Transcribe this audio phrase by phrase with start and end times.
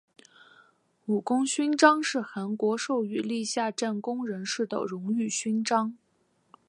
[1.05, 5.95] 武功勋章是韩国授予立下战功人士的荣誉勋章。